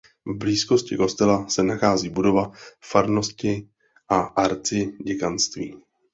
[0.25, 2.51] V blízkosti kostela se nachází budova
[2.81, 3.67] farnosti
[4.09, 5.79] a arciděkanství.